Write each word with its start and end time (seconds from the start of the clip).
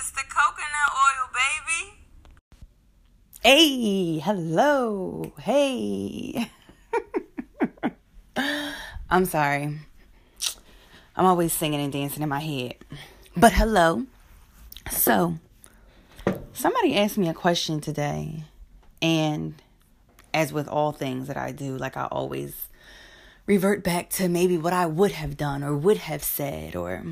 It's 0.00 0.12
the 0.12 0.22
coconut 0.30 0.92
oil, 0.96 1.28
baby. 1.34 1.92
Hey, 3.42 4.18
hello. 4.18 5.30
Hey. 5.38 6.50
I'm 9.10 9.26
sorry. 9.26 9.78
I'm 11.14 11.26
always 11.26 11.52
singing 11.52 11.82
and 11.82 11.92
dancing 11.92 12.22
in 12.22 12.30
my 12.30 12.40
head. 12.40 12.76
But 13.36 13.52
hello. 13.52 14.06
So, 14.90 15.34
somebody 16.54 16.96
asked 16.96 17.18
me 17.18 17.28
a 17.28 17.34
question 17.34 17.82
today, 17.82 18.44
and 19.02 19.52
as 20.32 20.50
with 20.50 20.66
all 20.66 20.92
things 20.92 21.28
that 21.28 21.36
I 21.36 21.52
do, 21.52 21.76
like 21.76 21.98
I 21.98 22.06
always 22.06 22.68
revert 23.44 23.84
back 23.84 24.08
to 24.10 24.30
maybe 24.30 24.56
what 24.56 24.72
I 24.72 24.86
would 24.86 25.12
have 25.12 25.36
done 25.36 25.62
or 25.62 25.76
would 25.76 25.98
have 25.98 26.22
said 26.22 26.74
or 26.74 27.04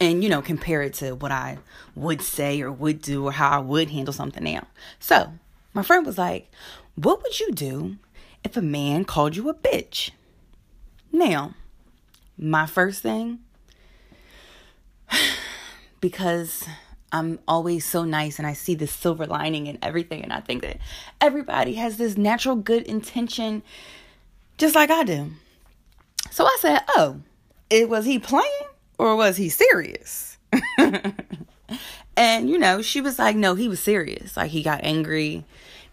and 0.00 0.22
you 0.22 0.30
know 0.30 0.42
compare 0.42 0.82
it 0.82 0.94
to 0.94 1.14
what 1.14 1.32
I 1.32 1.58
would 1.94 2.22
say 2.22 2.60
or 2.60 2.70
would 2.70 3.00
do 3.00 3.26
or 3.26 3.32
how 3.32 3.50
I 3.50 3.58
would 3.58 3.90
handle 3.90 4.12
something 4.12 4.44
now. 4.44 4.66
So, 4.98 5.32
my 5.74 5.82
friend 5.82 6.04
was 6.04 6.18
like, 6.18 6.50
"What 6.94 7.22
would 7.22 7.40
you 7.40 7.52
do 7.52 7.96
if 8.44 8.56
a 8.56 8.62
man 8.62 9.04
called 9.04 9.36
you 9.36 9.48
a 9.48 9.54
bitch?" 9.54 10.10
Now, 11.12 11.54
my 12.36 12.66
first 12.66 13.02
thing 13.02 13.40
because 16.00 16.64
I'm 17.12 17.38
always 17.48 17.84
so 17.84 18.04
nice 18.04 18.38
and 18.38 18.46
I 18.46 18.52
see 18.52 18.74
the 18.74 18.86
silver 18.86 19.26
lining 19.26 19.66
in 19.66 19.78
everything 19.80 20.22
and 20.22 20.32
I 20.32 20.40
think 20.40 20.62
that 20.62 20.78
everybody 21.20 21.74
has 21.74 21.96
this 21.96 22.16
natural 22.16 22.56
good 22.56 22.82
intention 22.82 23.62
just 24.58 24.74
like 24.74 24.90
I 24.90 25.04
do. 25.04 25.30
So 26.30 26.44
I 26.44 26.56
said, 26.60 26.82
"Oh, 26.88 27.20
it 27.70 27.88
was 27.88 28.04
he 28.04 28.18
playing 28.18 28.68
or 28.98 29.16
was 29.16 29.36
he 29.36 29.48
serious?" 29.48 30.38
and 32.16 32.48
you 32.50 32.58
know, 32.58 32.82
she 32.82 33.00
was 33.00 33.18
like, 33.18 33.36
"No, 33.36 33.54
he 33.54 33.68
was 33.68 33.80
serious. 33.80 34.36
Like 34.36 34.50
he 34.50 34.62
got 34.62 34.84
angry 34.84 35.44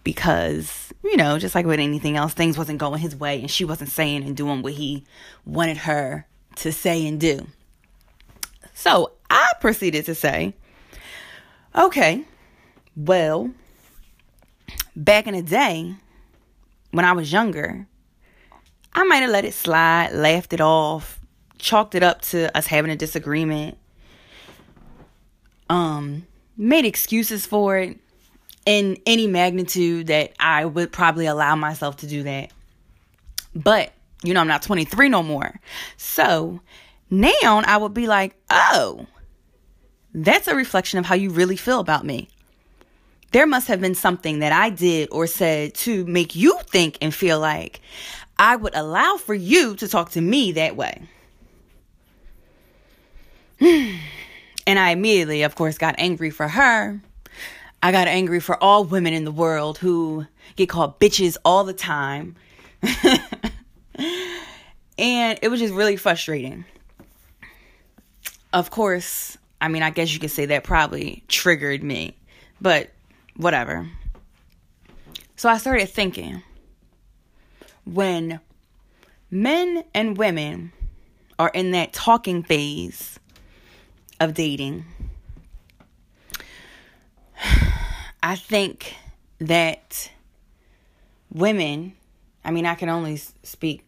because, 0.04 0.94
you 1.04 1.18
know, 1.18 1.40
just 1.40 1.56
like 1.56 1.66
with 1.66 1.80
anything 1.80 2.18
else, 2.18 2.34
things 2.34 2.58
wasn't 2.58 2.80
going 2.80 3.00
his 3.00 3.16
way 3.16 3.40
and 3.40 3.50
she 3.50 3.66
wasn't 3.66 3.90
saying 3.90 4.24
and 4.24 4.36
doing 4.36 4.62
what 4.62 4.74
he 4.74 5.04
wanted 5.46 5.78
her 5.78 6.28
to 6.58 6.72
say 6.72 7.06
and 7.08 7.20
do." 7.20 7.48
So, 8.74 9.12
I 9.30 9.52
proceeded 9.62 10.06
to 10.06 10.16
say, 10.16 10.54
"Okay, 11.76 12.26
well, 12.96 13.52
back 14.96 15.28
in 15.28 15.34
the 15.34 15.42
day 15.42 15.96
when 16.92 17.06
I 17.06 17.14
was 17.14 17.32
younger, 17.32 17.88
I 18.94 19.04
might 19.04 19.18
have 19.18 19.32
let 19.32 19.46
it 19.46 19.54
slide, 19.54 20.12
laughed 20.14 20.54
it 20.54 20.62
off, 20.62 21.20
chalked 21.64 21.96
it 21.96 22.04
up 22.04 22.22
to 22.22 22.56
us 22.56 22.68
having 22.68 22.92
a 22.92 22.96
disagreement, 22.96 23.78
um, 25.70 26.28
made 26.58 26.86
excuses 26.86 27.46
for 27.46 27.78
it 27.78 27.98
in 28.66 28.98
any 29.06 29.28
magnitude 29.28 30.08
that 30.08 30.34
I 30.40 30.66
would 30.66 30.92
probably 30.92 31.26
allow 31.26 31.56
myself 31.56 31.98
to 31.98 32.08
do 32.08 32.24
that. 32.24 32.52
But, 33.56 33.94
you 34.24 34.34
know, 34.34 34.42
I'm 34.42 34.48
not 34.48 34.62
23 34.62 35.08
no 35.08 35.24
more. 35.24 35.60
So 35.96 36.60
now 37.10 37.64
I 37.66 37.78
would 37.78 37.94
be 37.94 38.08
like, 38.08 38.36
oh, 38.50 39.08
that's 40.14 40.50
a 40.50 40.56
reflection 40.56 41.00
of 41.00 41.06
how 41.06 41.16
you 41.16 41.30
really 41.30 41.56
feel 41.56 41.80
about 41.80 42.06
me. 42.06 42.28
There 43.32 43.48
must 43.48 43.68
have 43.70 43.80
been 43.80 43.96
something 43.96 44.40
that 44.40 44.52
I 44.52 44.70
did 44.70 45.10
or 45.12 45.28
said 45.28 45.76
to 45.76 46.06
make 46.06 46.36
you 46.36 46.60
think 46.68 46.98
and 47.02 47.14
feel 47.14 47.40
like 47.40 47.80
I 48.38 48.58
would 48.58 48.76
allow 48.76 49.16
for 49.16 49.34
you 49.34 49.76
to 49.78 49.88
talk 49.88 50.12
to 50.12 50.22
me 50.22 50.52
that 50.52 50.76
way. 50.76 51.02
and 54.68 54.80
I 54.80 54.90
immediately, 54.90 55.44
of 55.44 55.56
course, 55.56 55.78
got 55.78 55.96
angry 55.98 56.30
for 56.30 56.48
her. 56.48 57.02
I 57.82 57.92
got 57.92 58.08
angry 58.08 58.40
for 58.40 58.62
all 58.62 58.84
women 58.84 59.14
in 59.14 59.24
the 59.24 59.32
world 59.32 59.78
who 59.78 60.26
get 60.56 60.70
called 60.70 61.00
bitches 61.00 61.38
all 61.46 61.64
the 61.64 61.74
time. 61.74 62.36
and 64.98 65.40
it 65.42 65.50
was 65.50 65.60
just 65.60 65.74
really 65.74 65.96
frustrating. 65.96 66.66
Of 68.52 68.70
course, 68.70 69.38
I 69.62 69.70
mean, 69.70 69.82
I 69.82 69.90
guess 69.92 70.14
you 70.14 70.20
could 70.20 70.32
say 70.32 70.46
that 70.48 70.64
probably 70.64 71.24
triggered 71.28 71.84
me, 71.84 72.18
but 72.60 72.90
whatever. 73.38 73.90
So 75.38 75.50
I 75.50 75.58
started 75.58 75.90
thinking 75.90 76.44
when 77.86 78.40
men 79.32 79.84
and 79.94 80.18
women 80.18 80.74
are 81.40 81.52
in 81.54 81.72
that 81.72 81.94
talking 81.94 82.44
phase 82.44 83.20
of 84.24 84.34
dating, 84.34 84.86
I 88.24 88.36
think 88.36 88.96
that 89.40 90.10
women, 91.32 91.94
I 92.46 92.52
mean, 92.52 92.66
I 92.66 92.76
can 92.76 92.90
only 92.90 93.18
speak 93.18 93.86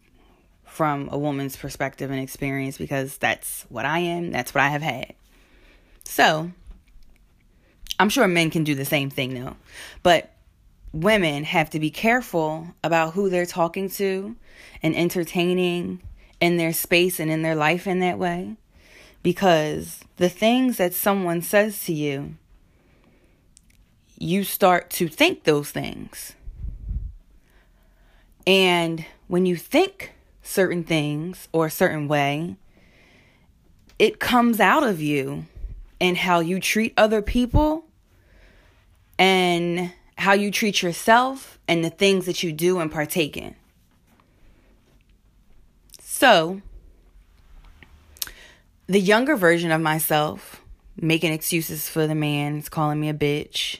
from 0.66 1.08
a 1.12 1.18
woman's 1.18 1.56
perspective 1.56 2.12
and 2.12 2.20
experience 2.20 2.78
because 2.78 3.18
that's 3.18 3.66
what 3.70 3.86
I 3.86 4.00
am, 4.00 4.32
that's 4.32 4.54
what 4.54 4.64
I 4.64 4.68
have 4.70 4.82
had. 4.82 5.14
So, 6.04 6.52
I'm 7.98 8.10
sure 8.10 8.28
men 8.28 8.50
can 8.50 8.64
do 8.64 8.76
the 8.76 8.86
same 8.86 9.10
thing 9.10 9.34
though. 9.34 9.56
But 10.04 10.32
women 10.92 11.44
have 11.46 11.70
to 11.72 11.80
be 11.80 11.90
careful 11.90 12.68
about 12.84 13.14
who 13.14 13.30
they're 13.30 13.46
talking 13.46 13.90
to 13.92 14.36
and 14.84 14.96
entertaining 14.96 16.02
in 16.42 16.58
their 16.58 16.74
space 16.74 17.20
and 17.20 17.32
in 17.32 17.42
their 17.42 17.56
life 17.56 17.88
in 17.88 18.00
that 18.00 18.20
way. 18.20 18.58
Because 19.26 20.02
the 20.18 20.30
things 20.30 20.78
that 20.78 20.94
someone 20.94 21.42
says 21.42 21.84
to 21.86 21.94
you, 21.94 22.36
you 24.20 24.44
start 24.44 24.92
to 24.92 25.08
think 25.08 25.46
those 25.46 25.72
things. 25.72 26.34
And 28.46 29.04
when 29.28 29.48
you 29.48 29.56
think 29.56 30.12
certain 30.44 30.84
things 30.84 31.48
or 31.52 31.66
a 31.66 31.72
certain 31.72 32.08
way, 32.08 32.56
it 33.98 34.20
comes 34.20 34.60
out 34.60 34.84
of 34.84 35.02
you 35.02 35.48
and 36.00 36.18
how 36.18 36.40
you 36.40 36.60
treat 36.60 36.94
other 36.96 37.24
people 37.24 37.86
and 39.18 39.92
how 40.20 40.34
you 40.34 40.52
treat 40.52 40.84
yourself 40.84 41.58
and 41.68 41.84
the 41.84 41.90
things 41.90 42.28
that 42.28 42.44
you 42.44 42.54
do 42.54 42.78
and 42.78 42.92
partake 42.92 43.36
in. 43.36 43.56
So, 46.00 46.62
the 48.88 49.00
younger 49.00 49.36
version 49.36 49.72
of 49.72 49.82
myself, 49.82 50.62
making 51.00 51.34
excuses 51.34 51.90
for 51.90 52.08
the 52.08 52.16
man, 52.16 52.58
is 52.58 52.70
calling 52.70 53.00
me 53.00 53.10
a 53.10 53.14
bitch, 53.14 53.80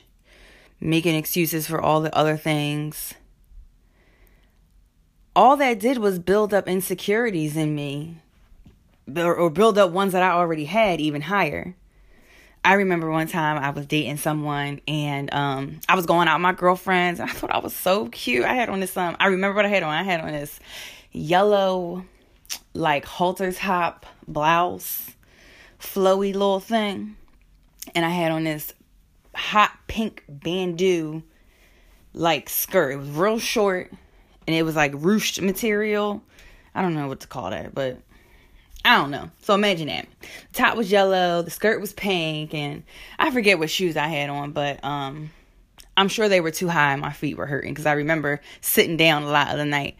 making 0.80 1.14
excuses 1.14 1.66
for 1.66 1.80
all 1.80 2.00
the 2.00 2.14
other 2.14 2.36
things. 2.36 3.14
All 5.34 5.56
that 5.56 5.78
did 5.78 5.98
was 5.98 6.18
build 6.18 6.54
up 6.54 6.66
insecurities 6.66 7.56
in 7.56 7.74
me, 7.74 8.16
or 9.16 9.50
build 9.50 9.78
up 9.78 9.90
ones 9.90 10.12
that 10.12 10.22
I 10.22 10.30
already 10.30 10.64
had 10.64 11.00
even 11.00 11.22
higher. 11.22 11.76
I 12.64 12.72
remember 12.72 13.08
one 13.08 13.28
time 13.28 13.62
I 13.62 13.70
was 13.70 13.86
dating 13.86 14.16
someone 14.16 14.80
and 14.88 15.32
um, 15.32 15.78
I 15.88 15.94
was 15.94 16.04
going 16.04 16.26
out 16.26 16.34
with 16.34 16.42
my 16.42 16.52
girlfriends 16.52 17.20
and 17.20 17.30
I 17.30 17.32
thought 17.32 17.54
I 17.54 17.58
was 17.58 17.72
so 17.72 18.08
cute. 18.08 18.44
I 18.44 18.54
had 18.54 18.68
on 18.68 18.80
this 18.80 18.96
um 18.96 19.16
I 19.20 19.28
remember 19.28 19.54
what 19.54 19.66
I 19.66 19.68
had 19.68 19.84
on. 19.84 19.94
I 19.94 20.02
had 20.02 20.20
on 20.20 20.32
this 20.32 20.58
yellow 21.12 22.04
like 22.74 23.04
halter 23.04 23.52
top 23.52 24.06
blouse, 24.26 25.10
flowy 25.80 26.32
little 26.32 26.60
thing. 26.60 27.16
And 27.94 28.04
I 28.04 28.10
had 28.10 28.32
on 28.32 28.44
this 28.44 28.72
hot 29.34 29.72
pink 29.86 30.24
bandeau 30.28 31.22
like 32.12 32.48
skirt. 32.48 32.92
It 32.92 32.96
was 32.96 33.10
real 33.10 33.38
short 33.38 33.92
and 34.46 34.56
it 34.56 34.62
was 34.62 34.76
like 34.76 34.92
ruched 34.92 35.42
material. 35.42 36.22
I 36.74 36.82
don't 36.82 36.94
know 36.94 37.08
what 37.08 37.20
to 37.20 37.26
call 37.26 37.50
that, 37.50 37.74
but 37.74 37.98
I 38.84 38.96
don't 38.96 39.10
know. 39.10 39.30
So 39.42 39.54
imagine 39.54 39.88
that. 39.88 40.06
The 40.20 40.58
top 40.58 40.76
was 40.76 40.90
yellow, 40.90 41.42
the 41.42 41.50
skirt 41.50 41.80
was 41.80 41.92
pink, 41.92 42.54
and 42.54 42.84
I 43.18 43.30
forget 43.30 43.58
what 43.58 43.70
shoes 43.70 43.96
I 43.96 44.06
had 44.08 44.30
on, 44.30 44.52
but 44.52 44.84
um 44.84 45.30
I'm 45.96 46.08
sure 46.08 46.28
they 46.28 46.42
were 46.42 46.50
too 46.50 46.68
high 46.68 46.92
and 46.92 47.00
my 47.00 47.12
feet 47.12 47.38
were 47.38 47.46
hurting 47.46 47.72
because 47.72 47.86
I 47.86 47.92
remember 47.92 48.40
sitting 48.60 48.96
down 48.98 49.22
a 49.22 49.30
lot 49.30 49.50
of 49.50 49.56
the 49.56 49.64
night. 49.64 49.96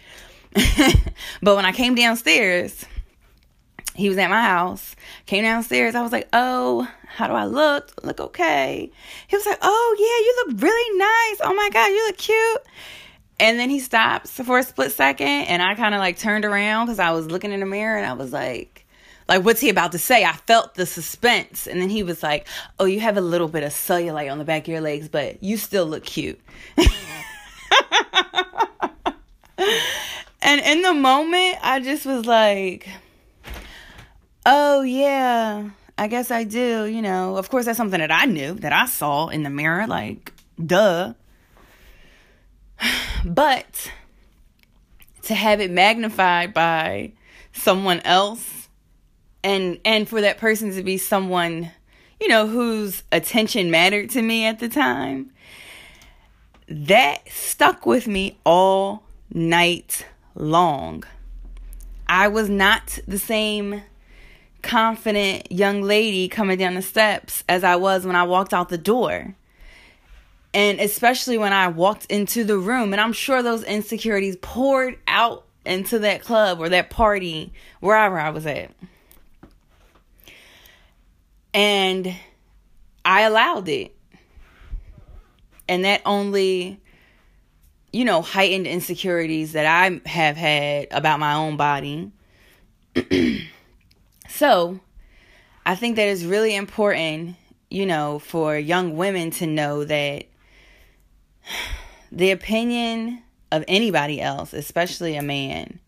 but 1.42 1.56
when 1.56 1.64
I 1.64 1.72
came 1.72 1.94
downstairs, 1.94 2.84
he 3.94 4.08
was 4.08 4.18
at 4.18 4.30
my 4.30 4.42
house. 4.42 4.94
Came 5.26 5.44
downstairs. 5.44 5.94
I 5.94 6.02
was 6.02 6.12
like, 6.12 6.28
"Oh, 6.32 6.88
how 7.06 7.26
do 7.26 7.32
I 7.32 7.46
look? 7.46 7.92
Look 8.02 8.20
okay." 8.20 8.90
He 9.26 9.36
was 9.36 9.46
like, 9.46 9.58
"Oh 9.62 9.96
yeah, 9.98 10.06
you 10.06 10.44
look 10.46 10.62
really 10.62 10.98
nice. 10.98 11.40
Oh 11.42 11.54
my 11.54 11.70
god, 11.72 11.86
you 11.88 12.06
look 12.06 12.18
cute." 12.18 12.62
And 13.38 13.58
then 13.58 13.68
he 13.68 13.80
stops 13.80 14.30
for 14.30 14.58
a 14.58 14.62
split 14.62 14.92
second, 14.92 15.26
and 15.26 15.62
I 15.62 15.74
kind 15.74 15.94
of 15.94 15.98
like 15.98 16.18
turned 16.18 16.44
around 16.44 16.86
because 16.86 16.98
I 16.98 17.10
was 17.10 17.30
looking 17.30 17.52
in 17.52 17.60
the 17.60 17.66
mirror, 17.66 17.96
and 17.96 18.06
I 18.06 18.14
was 18.14 18.32
like, 18.32 18.86
like, 19.28 19.44
what's 19.44 19.60
he 19.60 19.68
about 19.68 19.92
to 19.92 19.98
say? 19.98 20.24
I 20.24 20.32
felt 20.32 20.74
the 20.74 20.86
suspense. 20.86 21.66
And 21.66 21.80
then 21.82 21.90
he 21.90 22.02
was 22.02 22.22
like, 22.22 22.46
Oh, 22.78 22.84
you 22.84 23.00
have 23.00 23.16
a 23.16 23.20
little 23.20 23.48
bit 23.48 23.64
of 23.64 23.72
cellulite 23.72 24.30
on 24.30 24.38
the 24.38 24.44
back 24.44 24.62
of 24.62 24.68
your 24.68 24.80
legs, 24.80 25.08
but 25.08 25.42
you 25.42 25.56
still 25.56 25.86
look 25.86 26.04
cute. 26.04 26.40
and 30.46 30.60
in 30.60 30.82
the 30.82 30.94
moment, 30.94 31.58
I 31.60 31.80
just 31.80 32.06
was 32.06 32.24
like, 32.24 32.88
Oh, 34.48 34.82
yeah, 34.82 35.70
I 35.98 36.06
guess 36.06 36.30
I 36.30 36.44
do, 36.44 36.84
you 36.84 37.02
know. 37.02 37.36
Of 37.36 37.50
course, 37.50 37.64
that's 37.64 37.76
something 37.76 37.98
that 37.98 38.12
I 38.12 38.26
knew, 38.26 38.54
that 38.54 38.72
I 38.72 38.86
saw 38.86 39.26
in 39.26 39.42
the 39.42 39.50
mirror, 39.50 39.86
like, 39.86 40.32
duh. 40.64 41.14
But 43.24 43.90
to 45.22 45.34
have 45.34 45.60
it 45.60 45.72
magnified 45.72 46.54
by 46.54 47.10
someone 47.50 48.00
else 48.04 48.68
and 49.42 49.80
and 49.84 50.08
for 50.08 50.20
that 50.20 50.38
person 50.38 50.72
to 50.74 50.82
be 50.84 50.96
someone, 50.96 51.72
you 52.20 52.28
know, 52.28 52.46
whose 52.46 53.02
attention 53.10 53.72
mattered 53.72 54.10
to 54.10 54.22
me 54.22 54.44
at 54.44 54.60
the 54.60 54.68
time, 54.68 55.32
that 56.68 57.28
stuck 57.28 57.84
with 57.84 58.06
me 58.06 58.38
all 58.44 59.02
night 59.32 60.06
long. 60.36 61.04
I 62.06 62.28
was 62.28 62.48
not 62.48 62.98
the 63.08 63.18
same 63.18 63.82
confident 64.62 65.50
young 65.50 65.82
lady 65.82 66.28
coming 66.28 66.58
down 66.58 66.74
the 66.74 66.82
steps 66.82 67.44
as 67.48 67.64
I 67.64 67.76
was 67.76 68.06
when 68.06 68.16
I 68.16 68.24
walked 68.24 68.52
out 68.52 68.68
the 68.68 68.78
door. 68.78 69.34
And 70.54 70.80
especially 70.80 71.36
when 71.36 71.52
I 71.52 71.68
walked 71.68 72.06
into 72.06 72.42
the 72.44 72.58
room, 72.58 72.92
and 72.92 73.00
I'm 73.00 73.12
sure 73.12 73.42
those 73.42 73.62
insecurities 73.62 74.36
poured 74.40 74.98
out 75.06 75.44
into 75.64 75.98
that 76.00 76.22
club 76.22 76.60
or 76.60 76.68
that 76.68 76.90
party, 76.90 77.52
wherever 77.80 78.18
I 78.18 78.30
was 78.30 78.46
at. 78.46 78.70
And 81.52 82.14
I 83.04 83.22
allowed 83.22 83.68
it. 83.68 83.94
And 85.68 85.84
that 85.84 86.00
only, 86.06 86.80
you 87.96 88.04
know, 88.04 88.20
heightened 88.20 88.66
insecurities 88.66 89.52
that 89.52 89.64
I 89.64 90.02
have 90.06 90.36
had 90.36 90.88
about 90.90 91.18
my 91.18 91.32
own 91.32 91.56
body. 91.56 92.12
So, 94.28 94.80
I 95.64 95.76
think 95.76 95.96
that 95.96 96.08
it's 96.08 96.24
really 96.24 96.54
important, 96.54 97.36
you 97.70 97.86
know, 97.86 98.18
for 98.18 98.58
young 98.58 98.98
women 98.98 99.30
to 99.30 99.46
know 99.46 99.84
that 99.84 100.26
the 102.12 102.32
opinion 102.32 103.22
of 103.50 103.64
anybody 103.66 104.20
else, 104.20 104.52
especially 104.52 105.16
a 105.16 105.22
man, 105.22 105.78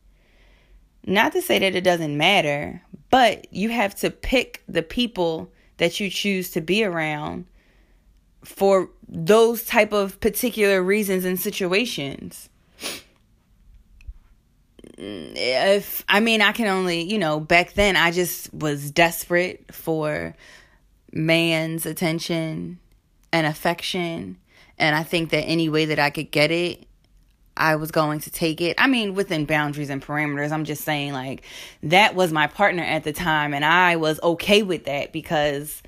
not 1.05 1.33
to 1.33 1.43
say 1.43 1.59
that 1.59 1.75
it 1.75 1.85
doesn't 1.85 2.17
matter, 2.17 2.81
but 3.11 3.53
you 3.53 3.69
have 3.69 3.95
to 3.97 4.11
pick 4.11 4.63
the 4.67 4.83
people 4.83 5.53
that 5.77 6.01
you 6.01 6.09
choose 6.09 6.51
to 6.53 6.63
be 6.63 6.85
around 6.85 7.45
for 8.44 8.90
those 9.08 9.64
type 9.64 9.93
of 9.93 10.20
particular 10.20 10.82
reasons 10.82 11.25
and 11.25 11.38
situations 11.38 12.49
if 14.99 16.05
I 16.08 16.19
mean 16.20 16.43
I 16.43 16.52
can 16.52 16.67
only, 16.67 17.02
you 17.02 17.19
know, 17.19 17.38
back 17.38 17.75
then 17.75 17.96
I 17.96 18.11
just 18.11 18.52
was 18.52 18.90
desperate 18.90 19.73
for 19.73 20.35
man's 21.12 21.87
attention 21.87 22.81
and 23.32 23.46
affection 23.46 24.38
and 24.76 24.96
I 24.96 25.05
think 25.05 25.31
that 25.31 25.43
any 25.43 25.69
way 25.69 25.85
that 25.87 25.99
I 25.99 26.11
could 26.11 26.31
get 26.31 26.50
it 26.50 26.85
I 27.56 27.76
was 27.76 27.90
going 27.90 28.20
to 28.20 28.31
take 28.31 28.61
it. 28.61 28.76
I 28.79 28.87
mean, 28.87 29.14
within 29.14 29.44
boundaries 29.44 29.90
and 29.90 30.00
parameters. 30.00 30.52
I'm 30.52 30.64
just 30.64 30.85
saying, 30.85 31.12
like, 31.12 31.43
that 31.82 32.14
was 32.14 32.32
my 32.32 32.46
partner 32.46 32.85
at 32.85 33.02
the 33.02 33.12
time, 33.12 33.52
and 33.52 33.64
I 33.64 33.96
was 33.96 34.20
okay 34.23 34.62
with 34.62 34.85
that 34.85 35.12
because, 35.12 35.82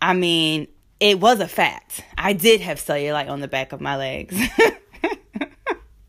I 0.00 0.14
mean, 0.14 0.68
it 1.00 1.20
was 1.20 1.40
a 1.40 1.48
fact. 1.48 2.02
I 2.16 2.32
did 2.32 2.60
have 2.60 2.78
cellulite 2.78 3.28
on 3.28 3.40
the 3.40 3.48
back 3.48 3.72
of 3.72 3.80
my 3.80 3.96
legs. 3.96 4.40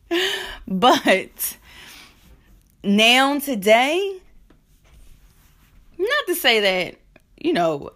but 0.67 1.57
now 2.83 3.39
today, 3.39 4.19
not 5.97 6.27
to 6.27 6.35
say 6.35 6.59
that, 6.61 6.95
you 7.37 7.53
know, 7.53 7.91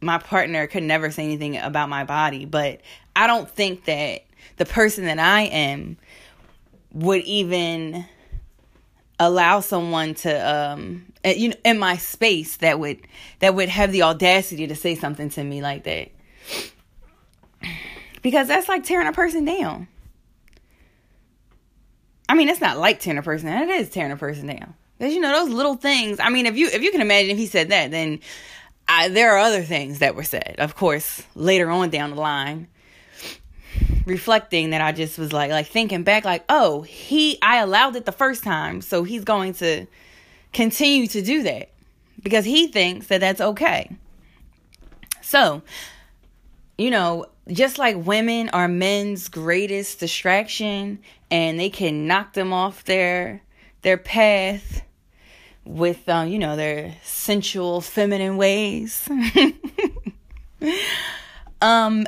my 0.00 0.18
partner 0.18 0.66
could 0.66 0.82
never 0.82 1.10
say 1.10 1.24
anything 1.24 1.56
about 1.56 1.88
my 1.88 2.04
body, 2.04 2.44
but 2.44 2.80
I 3.14 3.26
don't 3.26 3.48
think 3.48 3.84
that 3.84 4.24
the 4.56 4.66
person 4.66 5.04
that 5.04 5.18
I 5.18 5.42
am 5.42 5.96
would 6.92 7.22
even 7.22 8.04
allow 9.18 9.60
someone 9.60 10.12
to 10.12 10.54
um 10.54 11.06
eh, 11.24 11.32
you 11.32 11.48
know 11.48 11.56
in 11.64 11.78
my 11.78 11.96
space 11.96 12.58
that 12.58 12.78
would 12.78 13.00
that 13.38 13.54
would 13.54 13.70
have 13.70 13.90
the 13.90 14.02
audacity 14.02 14.66
to 14.66 14.74
say 14.74 14.94
something 14.94 15.30
to 15.30 15.42
me 15.42 15.62
like 15.62 15.84
that 15.84 16.10
because 18.22 18.48
that's 18.48 18.68
like 18.68 18.84
tearing 18.84 19.06
a 19.06 19.12
person 19.12 19.44
down 19.44 19.88
I 22.28 22.34
mean, 22.34 22.48
it's 22.48 22.60
not 22.60 22.78
like 22.78 23.00
tearing 23.00 23.18
a 23.18 23.22
person 23.22 23.48
down. 23.48 23.68
It 23.68 23.70
is 23.70 23.90
tearing 23.90 24.12
a 24.12 24.16
person 24.16 24.46
down. 24.46 24.74
Because 24.98 25.14
you 25.14 25.20
know 25.20 25.44
those 25.44 25.52
little 25.54 25.76
things. 25.76 26.18
I 26.20 26.30
mean, 26.30 26.46
if 26.46 26.56
you 26.56 26.68
if 26.68 26.82
you 26.82 26.90
can 26.90 27.00
imagine 27.00 27.30
if 27.30 27.38
he 27.38 27.46
said 27.46 27.68
that, 27.68 27.90
then 27.90 28.20
I, 28.88 29.08
there 29.08 29.34
are 29.34 29.38
other 29.38 29.62
things 29.62 29.98
that 29.98 30.14
were 30.14 30.24
said. 30.24 30.56
Of 30.58 30.74
course, 30.74 31.22
later 31.34 31.70
on 31.70 31.90
down 31.90 32.10
the 32.10 32.16
line, 32.16 32.68
reflecting 34.06 34.70
that 34.70 34.80
I 34.80 34.92
just 34.92 35.18
was 35.18 35.32
like 35.32 35.50
like 35.50 35.66
thinking 35.66 36.02
back, 36.02 36.24
like 36.24 36.44
oh 36.48 36.82
he 36.82 37.38
I 37.42 37.58
allowed 37.58 37.94
it 37.96 38.06
the 38.06 38.12
first 38.12 38.42
time, 38.42 38.80
so 38.80 39.04
he's 39.04 39.22
going 39.22 39.52
to 39.54 39.86
continue 40.54 41.06
to 41.08 41.20
do 41.20 41.42
that 41.42 41.70
because 42.22 42.46
he 42.46 42.66
thinks 42.68 43.08
that 43.08 43.20
that's 43.20 43.40
okay. 43.40 43.94
So, 45.20 45.60
you 46.78 46.90
know, 46.90 47.26
just 47.48 47.78
like 47.78 47.96
women 48.04 48.48
are 48.50 48.68
men's 48.68 49.28
greatest 49.28 50.00
distraction 50.00 50.98
and 51.30 51.58
they 51.58 51.70
can 51.70 52.06
knock 52.06 52.32
them 52.34 52.52
off 52.52 52.84
their 52.84 53.42
their 53.82 53.96
path 53.96 54.82
with 55.64 56.08
um, 56.08 56.28
you 56.28 56.38
know 56.38 56.56
their 56.56 56.94
sensual 57.02 57.80
feminine 57.80 58.36
ways. 58.36 59.08
Um 61.60 62.06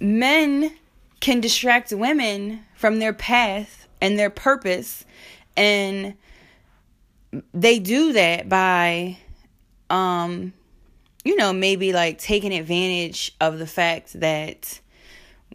men 0.00 0.72
can 1.20 1.40
distract 1.40 1.92
women 1.92 2.64
from 2.74 2.98
their 2.98 3.12
path 3.12 3.88
and 4.00 4.18
their 4.18 4.30
purpose 4.30 5.04
and 5.56 6.14
they 7.52 7.78
do 7.78 8.12
that 8.12 8.48
by 8.48 9.16
um 9.90 10.52
you 11.26 11.34
know, 11.34 11.52
maybe 11.52 11.92
like 11.92 12.18
taking 12.18 12.54
advantage 12.54 13.34
of 13.40 13.58
the 13.58 13.66
fact 13.66 14.20
that 14.20 14.80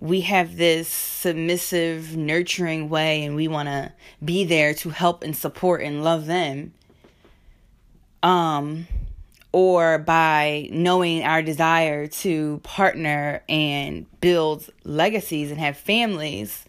we 0.01 0.21
have 0.21 0.57
this 0.57 0.89
submissive, 0.89 2.17
nurturing 2.17 2.89
way 2.89 3.23
and 3.23 3.37
we 3.37 3.47
want 3.47 3.69
to 3.69 3.93
be 4.23 4.43
there 4.43 4.73
to 4.73 4.89
help 4.89 5.23
and 5.23 5.35
support 5.35 5.81
and 5.81 6.03
love 6.03 6.25
them. 6.25 6.73
Um, 8.21 8.85
or 9.53 9.97
by 9.97 10.67
knowing 10.71 11.23
our 11.23 11.41
desire 11.41 12.07
to 12.07 12.59
partner 12.63 13.41
and 13.47 14.05
build 14.19 14.69
legacies 14.83 15.51
and 15.51 15.59
have 15.59 15.77
families. 15.77 16.65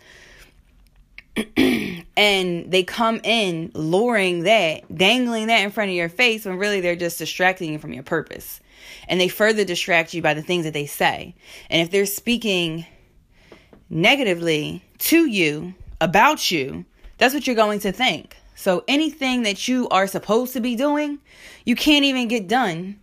and 1.57 2.71
they 2.71 2.85
come 2.85 3.21
in 3.25 3.73
luring 3.75 4.45
that, 4.45 4.97
dangling 4.97 5.49
that 5.49 5.65
in 5.65 5.73
front 5.73 5.91
of 5.91 5.97
your 5.97 6.09
face 6.09 6.45
when 6.45 6.57
really 6.57 6.81
they're 6.81 6.95
just 6.95 7.19
distracting 7.19 7.73
you 7.73 7.79
from 7.81 7.93
your 7.93 8.05
purpose 8.05 8.61
and 9.09 9.21
they 9.21 9.29
further 9.29 9.65
distract 9.65 10.15
you 10.15 10.23
by 10.23 10.35
the 10.35 10.43
things 10.43 10.65
that 10.65 10.75
they 10.75 10.87
say. 10.87 11.35
And 11.71 11.83
if 11.83 11.91
they're 11.91 12.07
speaking 12.07 12.87
negatively 13.91 14.85
to 14.99 15.27
you 15.27 15.75
about 16.01 16.51
you, 16.51 16.85
that's 17.19 17.35
what 17.35 17.47
you're 17.47 17.57
going 17.57 17.81
to 17.81 17.93
think. 17.93 18.37
So 18.55 18.85
anything 18.87 19.43
that 19.43 19.69
you 19.69 19.89
are 19.89 20.07
supposed 20.07 20.53
to 20.53 20.61
be 20.61 20.77
doing, 20.77 21.19
you 21.65 21.75
can't 21.75 22.05
even 22.05 22.29
get 22.29 22.49
done 22.49 23.01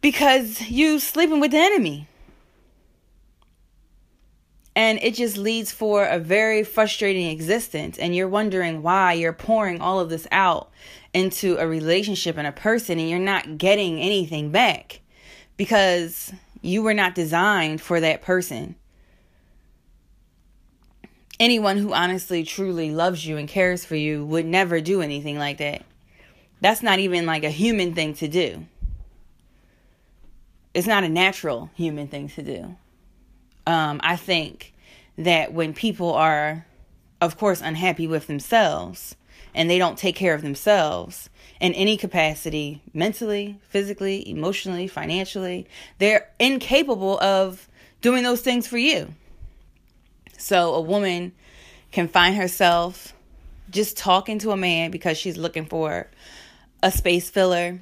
because 0.00 0.60
you 0.70 0.98
sleeping 0.98 1.40
with 1.40 1.50
the 1.52 1.58
enemy. 1.58 2.08
And 4.76 4.98
it 5.02 5.14
just 5.14 5.38
leads 5.38 5.72
for 5.72 6.04
a 6.04 6.18
very 6.18 6.62
frustrating 6.62 7.30
existence. 7.30 7.98
And 7.98 8.14
you're 8.14 8.28
wondering 8.28 8.82
why 8.82 9.14
you're 9.14 9.32
pouring 9.32 9.80
all 9.80 9.98
of 9.98 10.10
this 10.10 10.28
out 10.30 10.70
into 11.14 11.56
a 11.56 11.66
relationship 11.66 12.36
and 12.36 12.46
a 12.46 12.52
person 12.52 12.98
and 12.98 13.08
you're 13.08 13.18
not 13.18 13.56
getting 13.56 13.98
anything 13.98 14.50
back 14.50 15.00
because 15.56 16.30
you 16.60 16.82
were 16.82 16.92
not 16.92 17.14
designed 17.14 17.80
for 17.80 18.00
that 18.00 18.20
person. 18.20 18.76
Anyone 21.40 21.78
who 21.78 21.94
honestly, 21.94 22.44
truly 22.44 22.90
loves 22.90 23.26
you 23.26 23.38
and 23.38 23.48
cares 23.48 23.82
for 23.82 23.96
you 23.96 24.26
would 24.26 24.44
never 24.44 24.82
do 24.82 25.00
anything 25.00 25.38
like 25.38 25.56
that. 25.56 25.86
That's 26.60 26.82
not 26.82 26.98
even 26.98 27.24
like 27.24 27.44
a 27.44 27.50
human 27.50 27.94
thing 27.94 28.12
to 28.14 28.28
do. 28.28 28.66
It's 30.74 30.86
not 30.86 31.04
a 31.04 31.08
natural 31.08 31.70
human 31.74 32.08
thing 32.08 32.28
to 32.28 32.42
do. 32.42 32.76
Um, 33.66 34.00
I 34.02 34.16
think 34.16 34.72
that 35.18 35.52
when 35.52 35.74
people 35.74 36.12
are, 36.12 36.66
of 37.20 37.36
course, 37.36 37.60
unhappy 37.60 38.06
with 38.06 38.26
themselves, 38.26 39.16
and 39.54 39.70
they 39.70 39.78
don't 39.78 39.98
take 39.98 40.14
care 40.14 40.34
of 40.34 40.42
themselves 40.42 41.30
in 41.60 41.72
any 41.72 41.96
capacity 41.96 42.82
mentally, 42.92 43.58
physically, 43.68 44.28
emotionally, 44.28 44.86
financially, 44.86 45.66
they're 45.98 46.28
incapable 46.38 47.18
of 47.20 47.66
doing 48.02 48.22
those 48.22 48.42
things 48.42 48.66
for 48.66 48.76
you. 48.76 49.14
So 50.36 50.74
a 50.74 50.80
woman 50.80 51.32
can 51.90 52.08
find 52.08 52.36
herself 52.36 53.14
just 53.70 53.96
talking 53.96 54.38
to 54.40 54.50
a 54.50 54.56
man 54.56 54.90
because 54.90 55.16
she's 55.16 55.38
looking 55.38 55.64
for 55.64 56.08
a 56.82 56.92
space 56.92 57.30
filler, 57.30 57.80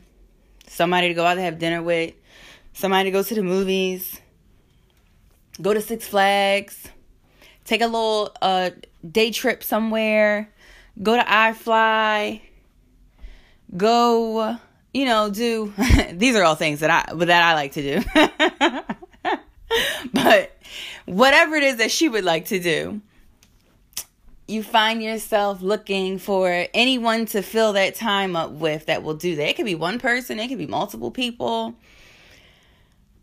somebody 0.68 1.08
to 1.08 1.14
go 1.14 1.26
out 1.26 1.34
to 1.34 1.42
have 1.42 1.58
dinner 1.58 1.82
with, 1.82 2.14
somebody 2.72 3.10
to 3.10 3.10
go 3.10 3.22
to 3.24 3.34
the 3.34 3.42
movies, 3.42 4.20
go 5.60 5.74
to 5.74 5.80
Six 5.80 6.06
Flags, 6.06 6.88
take 7.64 7.80
a 7.80 7.86
little 7.86 8.34
uh, 8.42 8.70
day 9.08 9.30
trip 9.30 9.62
somewhere, 9.62 10.50
go 11.02 11.16
to 11.16 11.22
iFly, 11.22 12.40
go, 13.76 14.56
you 14.92 15.04
know, 15.04 15.30
do 15.30 15.72
these 16.12 16.36
are 16.36 16.44
all 16.44 16.54
things 16.54 16.80
that 16.80 16.90
I 16.90 17.14
that 17.14 17.42
I 17.42 17.54
like 17.54 17.72
to 17.72 17.82
do. 17.82 18.04
but 20.12 20.56
whatever 21.06 21.56
it 21.56 21.64
is 21.64 21.76
that 21.76 21.90
she 21.90 22.08
would 22.08 22.24
like 22.24 22.46
to 22.46 22.58
do, 22.58 23.00
you 24.46 24.62
find 24.62 25.02
yourself 25.02 25.62
looking 25.62 26.18
for 26.18 26.66
anyone 26.74 27.26
to 27.26 27.42
fill 27.42 27.72
that 27.72 27.94
time 27.94 28.36
up 28.36 28.50
with 28.50 28.86
that 28.86 29.02
will 29.02 29.14
do 29.14 29.36
that. 29.36 29.48
It 29.48 29.56
could 29.56 29.64
be 29.64 29.74
one 29.74 29.98
person, 29.98 30.38
it 30.38 30.48
could 30.48 30.58
be 30.58 30.66
multiple 30.66 31.10
people. 31.10 31.74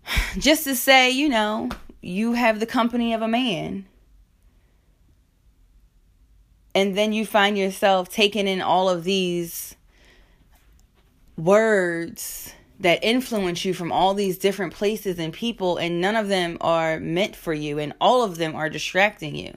Just 0.37 0.63
to 0.63 0.75
say, 0.75 1.11
you 1.11 1.29
know, 1.29 1.69
you 2.01 2.33
have 2.33 2.59
the 2.59 2.65
company 2.65 3.13
of 3.13 3.21
a 3.21 3.27
man. 3.27 3.85
And 6.73 6.97
then 6.97 7.13
you 7.13 7.25
find 7.25 7.57
yourself 7.57 8.09
taking 8.09 8.47
in 8.47 8.61
all 8.61 8.89
of 8.89 9.03
these 9.03 9.75
words 11.37 12.53
that 12.79 13.03
influence 13.03 13.63
you 13.63 13.73
from 13.73 13.91
all 13.91 14.13
these 14.13 14.37
different 14.37 14.73
places 14.73 15.19
and 15.19 15.31
people, 15.31 15.77
and 15.77 16.01
none 16.01 16.15
of 16.15 16.27
them 16.27 16.57
are 16.61 16.99
meant 16.99 17.35
for 17.35 17.53
you, 17.53 17.77
and 17.77 17.93
all 18.01 18.23
of 18.23 18.37
them 18.37 18.55
are 18.55 18.69
distracting 18.69 19.35
you. 19.35 19.55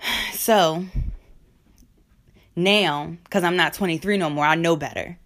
So 0.32 0.86
now, 2.54 3.16
because 3.24 3.42
I'm 3.42 3.56
not 3.56 3.74
23 3.74 4.16
no 4.16 4.30
more, 4.30 4.44
I 4.44 4.54
know 4.54 4.76
better. 4.76 5.18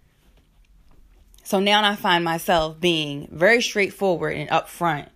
So 1.43 1.59
now 1.59 1.87
I 1.87 1.95
find 1.95 2.23
myself 2.23 2.79
being 2.79 3.27
very 3.31 3.61
straightforward 3.61 4.35
and 4.35 4.49
upfront 4.49 5.09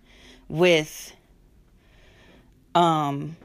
with 0.48 1.12
um 2.74 3.36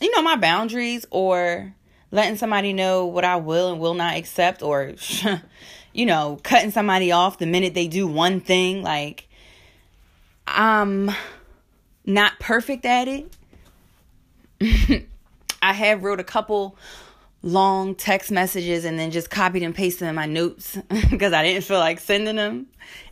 you 0.00 0.10
know 0.14 0.22
my 0.22 0.36
boundaries 0.36 1.06
or 1.10 1.74
letting 2.10 2.36
somebody 2.36 2.72
know 2.72 3.06
what 3.06 3.24
I 3.24 3.36
will 3.36 3.72
and 3.72 3.80
will 3.80 3.94
not 3.94 4.16
accept 4.16 4.62
or 4.62 4.94
you 5.92 6.06
know 6.06 6.38
cutting 6.42 6.70
somebody 6.70 7.12
off 7.12 7.38
the 7.38 7.46
minute 7.46 7.74
they 7.74 7.88
do 7.88 8.06
one 8.06 8.40
thing. 8.40 8.82
Like 8.82 9.28
I'm 10.46 11.10
not 12.04 12.38
perfect 12.38 12.84
at 12.84 13.08
it. 13.08 13.36
I 15.62 15.72
have 15.72 16.02
wrote 16.02 16.20
a 16.20 16.24
couple 16.24 16.76
long 17.42 17.94
text 17.94 18.30
messages 18.30 18.84
and 18.84 18.98
then 18.98 19.10
just 19.10 19.30
copied 19.30 19.62
and 19.62 19.74
pasted 19.74 20.08
in 20.08 20.14
my 20.14 20.26
notes 20.26 20.78
because 21.10 21.32
I 21.32 21.42
didn't 21.42 21.64
feel 21.64 21.78
like 21.78 21.98
sending 21.98 22.36
them 22.36 22.66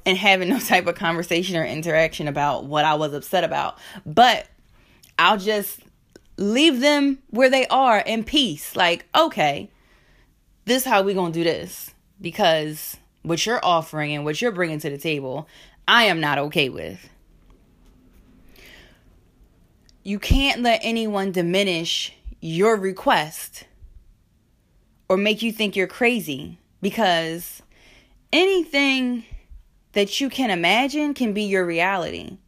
and 0.06 0.16
having 0.16 0.48
no 0.48 0.58
type 0.58 0.86
of 0.86 0.94
conversation 0.94 1.56
or 1.56 1.64
interaction 1.64 2.28
about 2.28 2.64
what 2.64 2.84
I 2.84 2.94
was 2.94 3.12
upset 3.12 3.44
about. 3.44 3.78
But 4.06 4.46
I'll 5.18 5.38
just 5.38 5.80
leave 6.36 6.80
them 6.80 7.18
where 7.30 7.50
they 7.50 7.66
are 7.66 7.98
in 7.98 8.24
peace. 8.24 8.76
Like, 8.76 9.06
okay, 9.14 9.70
this 10.64 10.84
how 10.84 11.02
we 11.02 11.14
going 11.14 11.32
to 11.32 11.38
do 11.38 11.44
this 11.44 11.92
because 12.20 12.96
what 13.22 13.44
you're 13.44 13.64
offering 13.64 14.14
and 14.14 14.24
what 14.24 14.40
you're 14.40 14.52
bringing 14.52 14.78
to 14.80 14.90
the 14.90 14.98
table, 14.98 15.48
I 15.86 16.04
am 16.04 16.20
not 16.20 16.38
okay 16.38 16.68
with. 16.68 17.08
You 20.02 20.18
can't 20.18 20.62
let 20.62 20.80
anyone 20.82 21.32
diminish 21.32 22.14
your 22.40 22.76
request 22.76 23.64
or 25.10 25.16
make 25.16 25.42
you 25.42 25.50
think 25.50 25.74
you're 25.74 25.88
crazy 25.88 26.56
because 26.80 27.62
anything 28.32 29.24
that 29.90 30.20
you 30.20 30.30
can 30.30 30.50
imagine 30.50 31.14
can 31.14 31.32
be 31.32 31.42
your 31.42 31.66
reality. 31.66 32.38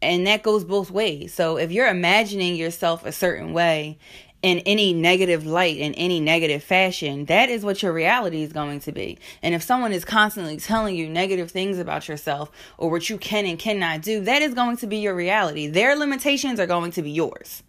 And 0.00 0.26
that 0.26 0.42
goes 0.42 0.64
both 0.64 0.90
ways. 0.90 1.34
So 1.34 1.58
if 1.58 1.70
you're 1.70 1.86
imagining 1.86 2.56
yourself 2.56 3.04
a 3.04 3.12
certain 3.12 3.52
way 3.52 3.98
in 4.40 4.60
any 4.60 4.94
negative 4.94 5.44
light, 5.44 5.76
in 5.76 5.92
any 5.96 6.18
negative 6.18 6.62
fashion, 6.62 7.26
that 7.26 7.50
is 7.50 7.62
what 7.62 7.82
your 7.82 7.92
reality 7.92 8.42
is 8.42 8.54
going 8.54 8.80
to 8.80 8.92
be. 8.92 9.18
And 9.42 9.54
if 9.54 9.62
someone 9.62 9.92
is 9.92 10.06
constantly 10.06 10.56
telling 10.56 10.96
you 10.96 11.10
negative 11.10 11.50
things 11.50 11.78
about 11.78 12.08
yourself 12.08 12.50
or 12.78 12.90
what 12.90 13.10
you 13.10 13.18
can 13.18 13.44
and 13.44 13.58
cannot 13.58 14.00
do, 14.00 14.22
that 14.22 14.40
is 14.40 14.54
going 14.54 14.78
to 14.78 14.86
be 14.86 14.96
your 14.96 15.14
reality. 15.14 15.66
Their 15.66 15.94
limitations 15.94 16.58
are 16.58 16.66
going 16.66 16.92
to 16.92 17.02
be 17.02 17.10
yours. 17.10 17.62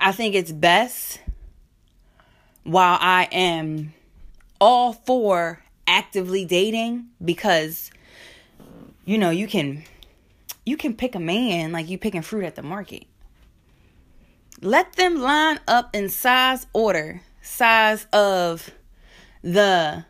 I 0.00 0.12
think 0.12 0.34
it's 0.34 0.52
best 0.52 1.20
while 2.64 2.98
I 3.00 3.28
am 3.30 3.92
all 4.60 4.92
for 4.92 5.62
actively 5.86 6.44
dating 6.44 7.08
because 7.22 7.90
you 9.10 9.18
know, 9.18 9.30
you 9.30 9.48
can 9.48 9.82
you 10.64 10.76
can 10.76 10.94
pick 10.94 11.16
a 11.16 11.20
man 11.20 11.72
like 11.72 11.88
you 11.88 11.98
picking 11.98 12.22
fruit 12.22 12.44
at 12.44 12.54
the 12.54 12.62
market. 12.62 13.04
Let 14.62 14.92
them 14.92 15.20
line 15.20 15.58
up 15.66 15.96
in 15.96 16.10
size 16.10 16.66
order, 16.72 17.22
size 17.42 18.06
of 18.12 18.70
the 19.42 20.04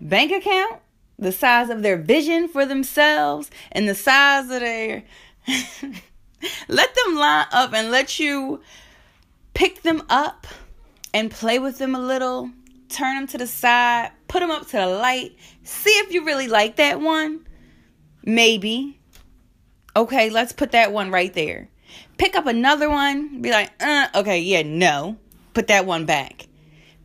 bank 0.00 0.32
account, 0.32 0.80
the 1.18 1.30
size 1.30 1.68
of 1.68 1.82
their 1.82 1.96
vision 1.96 2.48
for 2.48 2.66
themselves, 2.66 3.48
and 3.70 3.88
the 3.88 3.94
size 3.94 4.44
of 4.44 4.60
their 4.60 5.04
let 6.68 6.94
them 6.94 7.14
line 7.14 7.46
up 7.52 7.72
and 7.74 7.90
let 7.90 8.18
you 8.18 8.60
pick 9.56 9.80
them 9.80 10.02
up 10.10 10.46
and 11.14 11.30
play 11.30 11.58
with 11.58 11.78
them 11.78 11.94
a 11.94 11.98
little, 11.98 12.50
turn 12.90 13.14
them 13.16 13.26
to 13.26 13.38
the 13.38 13.46
side, 13.46 14.10
put 14.28 14.40
them 14.40 14.50
up 14.50 14.66
to 14.66 14.76
the 14.76 14.86
light, 14.86 15.34
see 15.62 15.90
if 15.90 16.12
you 16.12 16.26
really 16.26 16.46
like 16.46 16.76
that 16.76 17.00
one. 17.00 17.46
Maybe. 18.22 19.00
Okay, 19.96 20.28
let's 20.28 20.52
put 20.52 20.72
that 20.72 20.92
one 20.92 21.10
right 21.10 21.32
there. 21.32 21.70
Pick 22.18 22.36
up 22.36 22.44
another 22.44 22.90
one, 22.90 23.40
be 23.40 23.50
like, 23.50 23.70
uh, 23.80 24.08
okay, 24.14 24.40
yeah, 24.40 24.62
no. 24.62 25.16
Put 25.54 25.68
that 25.68 25.86
one 25.86 26.04
back. 26.04 26.48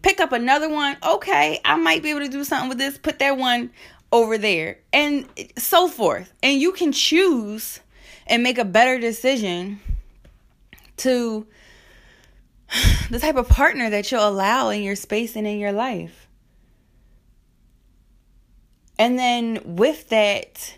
Pick 0.02 0.20
up 0.20 0.34
another 0.34 0.68
one, 0.68 0.98
okay, 1.08 1.62
I 1.64 1.78
might 1.78 2.04
be 2.04 2.10
able 2.10 2.20
to 2.20 2.28
do 2.28 2.44
something 2.44 2.68
with 2.68 2.80
this, 2.80 2.98
put 2.98 3.20
that 3.20 3.38
one 3.38 3.72
over 4.12 4.38
there, 4.38 4.80
and 4.92 5.26
so 5.58 5.88
forth. 5.88 6.34
And 6.44 6.60
you 6.60 6.74
can 6.74 6.92
choose 6.92 7.80
and 8.28 8.44
make 8.44 8.58
a 8.58 8.66
better 8.66 9.00
decision 9.00 9.80
to 10.98 11.48
the 13.10 13.20
type 13.20 13.36
of 13.36 13.50
partner 13.50 13.90
that 13.90 14.12
you'll 14.12 14.28
allow 14.28 14.70
in 14.70 14.84
your 14.84 14.96
space 14.96 15.36
and 15.36 15.48
in 15.48 15.60
your 15.60 15.72
life. 15.72 16.28
And 18.98 19.18
then 19.18 19.62
with 19.66 20.10
that, 20.10 20.78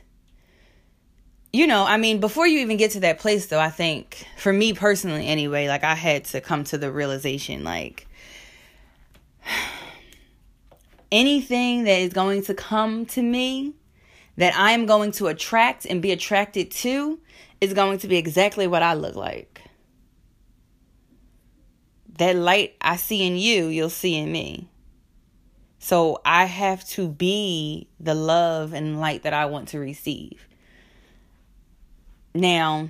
you 1.52 1.68
know, 1.68 1.84
I 1.84 1.98
mean, 1.98 2.20
before 2.20 2.48
you 2.48 2.60
even 2.60 2.78
get 2.78 2.92
to 2.92 3.02
that 3.02 3.20
place, 3.20 3.48
though, 3.48 3.60
I 3.60 3.70
think 3.70 4.26
for 4.38 4.54
me 4.54 4.74
personally, 4.74 5.28
anyway, 5.28 5.68
like 5.68 5.84
I 5.84 5.96
had 5.96 6.26
to 6.26 6.42
come 6.42 6.64
to 6.66 6.78
the 6.78 6.92
realization 6.92 7.64
like 7.64 8.08
anything 11.12 11.84
that 11.84 12.00
is 12.00 12.14
going 12.14 12.44
to 12.44 12.54
come 12.54 13.06
to 13.08 13.22
me 13.22 13.74
that 14.38 14.56
I 14.56 14.72
am 14.72 14.86
going 14.86 15.12
to 15.14 15.28
attract 15.28 15.86
and 15.86 16.02
be 16.02 16.12
attracted 16.12 16.72
to 16.72 17.20
is 17.62 17.74
going 17.74 18.00
to 18.00 18.08
be 18.08 18.18
exactly 18.18 18.68
what 18.68 18.82
I 18.82 18.94
look 18.96 19.16
like 19.16 19.53
that 22.18 22.36
light 22.36 22.76
I 22.82 22.96
see 22.96 23.26
in 23.26 23.38
you, 23.38 23.68
you'll 23.68 23.90
see 23.90 24.16
in 24.16 24.32
me. 24.32 24.70
So 25.80 26.22
I 26.26 26.46
have 26.46 26.88
to 26.90 27.08
be 27.08 27.88
the 28.00 28.16
love 28.16 28.74
and 28.74 29.00
light 29.00 29.24
that 29.24 29.34
I 29.34 29.46
want 29.46 29.70
to 29.70 29.80
receive. 29.80 30.48
Now, 32.34 32.90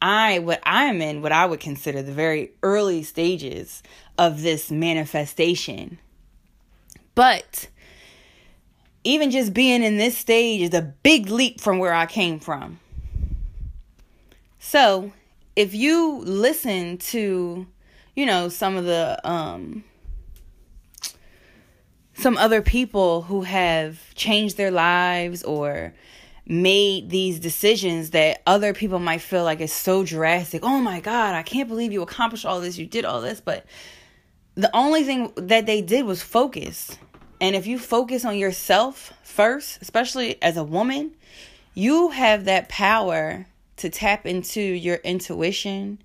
I 0.00 0.38
what 0.38 0.60
I'm 0.64 1.02
in 1.02 1.22
what 1.22 1.32
I 1.32 1.44
would 1.44 1.60
consider 1.60 2.02
the 2.02 2.12
very 2.12 2.52
early 2.62 3.02
stages 3.02 3.82
of 4.16 4.42
this 4.42 4.70
manifestation. 4.70 5.98
But 7.14 7.68
even 9.04 9.30
just 9.30 9.52
being 9.52 9.82
in 9.82 9.98
this 9.98 10.16
stage 10.16 10.62
is 10.62 10.74
a 10.74 10.82
big 10.82 11.28
leap 11.28 11.60
from 11.60 11.78
where 11.78 11.94
I 11.94 12.06
came 12.06 12.38
from. 12.38 12.78
So, 14.58 15.12
if 15.56 15.74
you 15.74 16.20
listen 16.24 16.98
to 16.98 17.66
you 18.14 18.26
know, 18.26 18.48
some 18.48 18.76
of 18.76 18.84
the 18.84 19.20
um 19.28 19.84
some 22.14 22.36
other 22.36 22.60
people 22.60 23.22
who 23.22 23.42
have 23.42 24.14
changed 24.14 24.56
their 24.56 24.70
lives 24.70 25.42
or 25.42 25.94
made 26.46 27.08
these 27.08 27.38
decisions 27.38 28.10
that 28.10 28.42
other 28.46 28.74
people 28.74 28.98
might 28.98 29.20
feel 29.22 29.44
like 29.44 29.60
is 29.60 29.72
so 29.72 30.04
drastic. 30.04 30.62
Oh 30.62 30.80
my 30.80 31.00
God, 31.00 31.34
I 31.34 31.42
can't 31.42 31.68
believe 31.68 31.92
you 31.92 32.02
accomplished 32.02 32.44
all 32.44 32.60
this, 32.60 32.76
you 32.76 32.86
did 32.86 33.04
all 33.04 33.20
this. 33.20 33.40
But 33.40 33.64
the 34.54 34.74
only 34.76 35.04
thing 35.04 35.32
that 35.36 35.66
they 35.66 35.80
did 35.80 36.04
was 36.04 36.22
focus. 36.22 36.98
And 37.40 37.56
if 37.56 37.66
you 37.66 37.78
focus 37.78 38.24
on 38.24 38.36
yourself 38.36 39.14
first, 39.22 39.80
especially 39.80 40.42
as 40.42 40.56
a 40.56 40.64
woman, 40.64 41.14
you 41.72 42.10
have 42.10 42.44
that 42.44 42.68
power 42.68 43.46
to 43.76 43.88
tap 43.88 44.26
into 44.26 44.60
your 44.60 44.96
intuition 44.96 46.00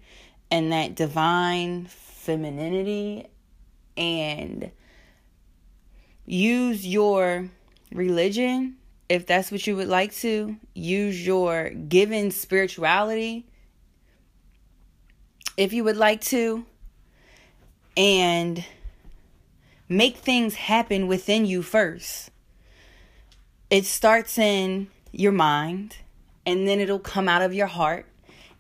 and 0.55 0.71
that 0.71 0.95
divine 0.95 1.83
femininity 1.83 3.27
and 3.97 4.71
use 6.25 6.88
your 6.88 7.50
religion 7.91 8.77
if 9.09 9.27
that's 9.27 9.51
what 9.51 9.67
you 9.67 9.75
would 9.75 9.89
like 9.89 10.13
to. 10.13 10.55
Use 10.74 11.27
your 11.27 11.71
given 11.71 12.31
spirituality 12.31 13.45
if 15.57 15.74
you 15.74 15.83
would 15.83 15.97
like 15.97 16.21
to. 16.21 16.65
And 17.97 18.63
make 19.89 20.15
things 20.15 20.55
happen 20.55 21.07
within 21.07 21.45
you 21.45 21.63
first. 21.63 22.31
It 23.69 23.83
starts 23.83 24.38
in 24.38 24.88
your 25.12 25.33
mind 25.33 25.97
and 26.45 26.65
then 26.65 26.79
it'll 26.79 26.97
come 26.97 27.27
out 27.27 27.41
of 27.41 27.53
your 27.53 27.67
heart 27.67 28.05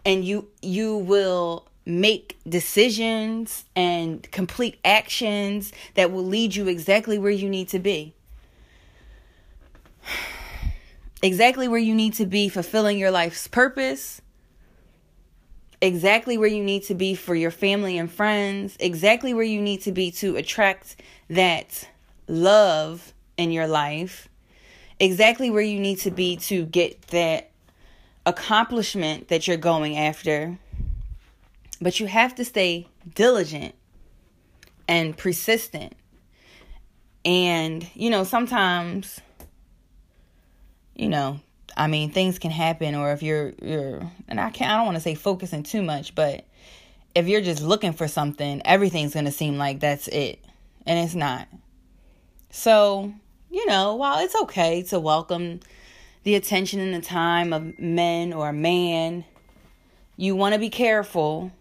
and 0.03 0.25
you 0.25 0.49
you 0.61 0.97
will 0.97 1.69
make 1.85 2.37
decisions 2.47 3.65
and 3.75 4.29
complete 4.31 4.79
actions 4.83 5.71
that 5.93 6.11
will 6.11 6.25
lead 6.25 6.55
you 6.55 6.67
exactly 6.67 7.19
where 7.19 7.31
you 7.31 7.49
need 7.49 7.69
to 7.69 7.79
be. 7.79 8.13
Exactly 11.21 11.67
where 11.67 11.79
you 11.79 11.95
need 11.95 12.13
to 12.13 12.25
be 12.25 12.49
fulfilling 12.49 12.99
your 12.99 13.09
life's 13.09 13.47
purpose. 13.47 14.21
Exactly 15.81 16.37
where 16.37 16.49
you 16.49 16.63
need 16.63 16.83
to 16.83 16.93
be 16.93 17.15
for 17.15 17.33
your 17.33 17.49
family 17.49 17.97
and 17.97 18.11
friends. 18.11 18.77
Exactly 18.79 19.33
where 19.33 19.45
you 19.45 19.59
need 19.59 19.81
to 19.81 19.91
be 19.91 20.11
to 20.11 20.35
attract 20.35 20.97
that 21.29 21.87
love 22.27 23.13
in 23.37 23.51
your 23.51 23.65
life. 23.65 24.27
Exactly 24.99 25.49
where 25.49 25.63
you 25.63 25.79
need 25.79 25.99
to 25.99 26.11
be 26.11 26.35
to 26.37 26.65
get 26.65 27.01
that 27.07 27.49
accomplishment 28.25 29.27
that 29.29 29.47
you're 29.47 29.57
going 29.57 29.97
after. 29.97 30.59
But 31.81 31.99
you 31.99 32.07
have 32.07 32.35
to 32.35 32.45
stay 32.45 32.87
diligent 33.13 33.75
and 34.87 35.17
persistent. 35.17 35.93
And, 37.23 37.87
you 37.93 38.09
know, 38.09 38.23
sometimes, 38.23 39.19
you 40.95 41.09
know, 41.09 41.39
I 41.75 41.87
mean, 41.87 42.11
things 42.11 42.39
can 42.39 42.51
happen, 42.51 42.95
or 42.95 43.11
if 43.11 43.21
you're, 43.21 43.53
you're, 43.61 44.09
and 44.27 44.39
I 44.39 44.49
can't, 44.51 44.71
I 44.71 44.77
don't 44.77 44.85
want 44.85 44.95
to 44.95 45.01
say 45.01 45.15
focusing 45.15 45.63
too 45.63 45.81
much, 45.81 46.15
but 46.15 46.45
if 47.13 47.27
you're 47.27 47.41
just 47.41 47.61
looking 47.61 47.93
for 47.93 48.07
something, 48.07 48.61
everything's 48.63 49.13
to 49.13 49.31
seem 49.31 49.57
like 49.57 49.79
that's 49.79 50.07
it. 50.07 50.39
And 50.85 50.99
it's 50.99 51.15
not. 51.15 51.47
So, 52.51 53.11
you 53.49 53.65
know, 53.65 53.95
while 53.95 54.23
it's 54.23 54.35
okay 54.43 54.83
to 54.83 54.99
welcome 54.99 55.59
the 56.25 56.35
attention 56.35 56.79
and 56.79 56.93
the 56.93 57.05
time 57.05 57.53
of 57.53 57.79
men 57.79 58.33
or 58.33 58.49
a 58.49 58.53
man. 58.53 59.23
You 60.17 60.35
want 60.35 60.53
to 60.53 60.59
be 60.59 60.71
careful 60.71 61.51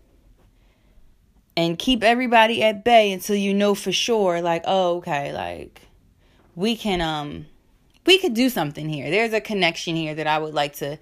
and 1.57 1.79
keep 1.79 2.03
everybody 2.03 2.63
at 2.63 2.85
bay 2.85 3.13
until 3.13 3.37
you 3.37 3.55
know 3.55 3.75
for 3.75 3.93
sure 3.93 4.41
like 4.41 4.63
oh 4.67 4.97
okay 4.97 5.33
like 5.33 5.83
we 6.55 6.77
can 6.77 7.01
um 7.01 7.47
we 8.07 8.19
could 8.19 8.35
do 8.35 8.49
something 8.49 8.89
here 8.89 9.11
there's 9.11 9.33
a 9.33 9.41
connection 9.41 9.97
here 9.97 10.15
that 10.15 10.27
i 10.27 10.39
would 10.39 10.55
like 10.55 10.75
to 10.75 10.99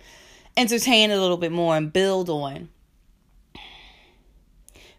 entertain 0.56 1.10
a 1.10 1.18
little 1.18 1.36
bit 1.36 1.52
more 1.52 1.76
and 1.76 1.92
build 1.92 2.28
on 2.28 2.68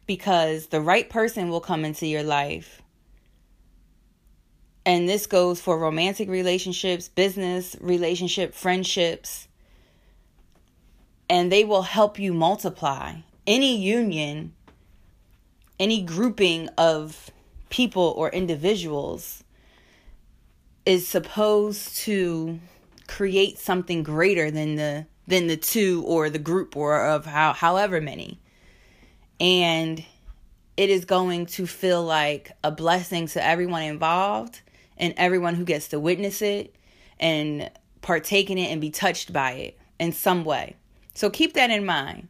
because 0.05 0.67
the 0.67 0.81
right 0.81 1.09
person 1.09 1.49
will 1.49 1.61
come 1.61 1.85
into 1.85 2.07
your 2.07 2.23
life 2.23 2.83
and 4.85 5.07
this 5.07 5.27
goes 5.27 5.61
for 5.61 5.79
romantic 5.79 6.27
relationships, 6.27 7.07
business 7.07 7.75
relationship, 7.79 8.53
friendships. 8.53 9.47
And 11.29 11.51
they 11.51 11.63
will 11.63 11.83
help 11.83 12.19
you 12.19 12.33
multiply. 12.33 13.15
Any 13.47 13.77
union, 13.77 14.53
any 15.83 16.01
grouping 16.01 16.69
of 16.77 17.29
people 17.69 18.13
or 18.15 18.29
individuals 18.29 19.43
is 20.85 21.05
supposed 21.05 21.97
to 21.97 22.57
create 23.07 23.59
something 23.59 24.01
greater 24.01 24.49
than 24.49 24.75
the 24.75 25.05
than 25.27 25.47
the 25.47 25.57
two 25.57 26.01
or 26.05 26.29
the 26.29 26.39
group 26.39 26.77
or 26.77 27.05
of 27.05 27.25
how 27.25 27.51
however 27.51 27.99
many. 27.99 28.39
And 29.41 30.01
it 30.77 30.89
is 30.89 31.03
going 31.03 31.47
to 31.47 31.67
feel 31.67 32.01
like 32.01 32.53
a 32.63 32.71
blessing 32.71 33.27
to 33.27 33.45
everyone 33.45 33.83
involved 33.83 34.61
and 34.97 35.13
everyone 35.17 35.55
who 35.55 35.65
gets 35.65 35.89
to 35.89 35.99
witness 35.99 36.41
it 36.41 36.73
and 37.19 37.69
partake 38.01 38.49
in 38.49 38.57
it 38.57 38.71
and 38.71 38.79
be 38.79 38.89
touched 38.89 39.33
by 39.33 39.51
it 39.51 39.77
in 39.99 40.13
some 40.13 40.45
way. 40.45 40.77
So 41.13 41.29
keep 41.29 41.55
that 41.55 41.71
in 41.71 41.85
mind. 41.85 42.29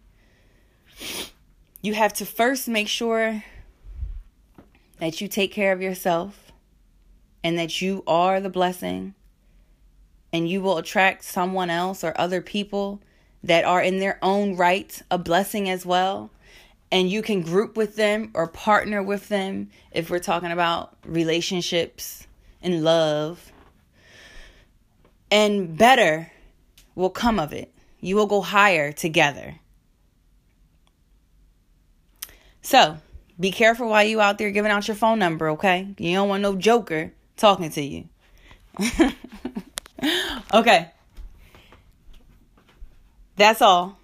You 1.84 1.94
have 1.94 2.14
to 2.14 2.26
first 2.26 2.68
make 2.68 2.88
sure 2.88 3.44
that 5.00 5.22
you 5.22 5.28
take 5.28 5.52
care 5.52 5.72
of 5.72 5.82
yourself 5.82 6.52
and 7.44 7.60
that 7.60 7.80
you 7.80 8.04
are 8.08 8.40
the 8.40 8.50
blessing 8.50 9.14
and 10.32 10.50
you 10.50 10.62
will 10.62 10.80
attract 10.80 11.24
someone 11.24 11.70
else 11.70 12.04
or 12.04 12.20
other 12.20 12.42
people 12.42 13.00
that 13.44 13.66
are 13.66 13.82
in 13.84 14.00
their 14.00 14.18
own 14.24 14.56
right 14.56 15.00
a 15.12 15.20
blessing 15.20 15.70
as 15.70 15.86
well 15.86 16.32
and 16.94 17.10
you 17.10 17.24
can 17.24 17.42
group 17.42 17.76
with 17.76 17.96
them 17.96 18.30
or 18.36 18.48
partner 18.48 19.02
with 19.02 19.28
them 19.28 19.72
if 19.92 20.12
we're 20.12 20.20
talking 20.20 20.52
about 20.52 20.96
relationships 21.04 22.28
and 22.62 22.84
love, 22.84 23.52
and 25.32 25.76
better 25.76 26.32
will 26.94 27.10
come 27.10 27.40
of 27.40 27.52
it. 27.52 27.74
You 28.00 28.16
will 28.16 28.28
go 28.28 28.42
higher 28.42 28.92
together. 28.92 29.56
So, 32.64 32.98
be 33.40 33.52
careful 33.52 33.90
while 33.90 34.06
you 34.06 34.22
out 34.22 34.38
there 34.38 34.50
giving 34.50 34.72
out 34.72 34.88
your 34.88 34.96
phone 34.96 35.20
number, 35.20 35.50
okay? 35.52 35.94
You 35.98 36.16
don't 36.16 36.30
want 36.30 36.42
no 36.42 36.56
joker 36.56 37.12
talking 37.36 37.70
to 37.72 37.82
you. 37.82 38.10
okay. 40.54 40.92
That's 43.36 43.62
all. 43.62 44.00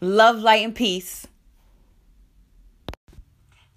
Love, 0.00 0.38
light, 0.38 0.64
and 0.64 0.74
peace. 0.74 1.26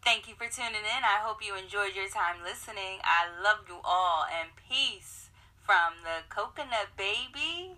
Thank 0.04 0.28
you 0.28 0.36
for 0.36 0.48
tuning 0.48 0.74
in. 0.74 1.04
I 1.04 1.22
hope 1.22 1.38
you 1.46 1.56
enjoyed 1.56 1.96
your 1.96 2.10
time 2.10 2.44
listening. 2.44 3.00
I 3.04 3.28
love 3.42 3.60
you 3.70 3.76
all 3.84 4.26
and 4.26 4.50
peace 4.70 5.30
from 5.64 5.94
the 6.04 6.28
coconut 6.28 6.90
baby. 6.98 7.76